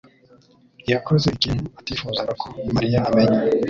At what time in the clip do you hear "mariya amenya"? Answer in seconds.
2.75-3.39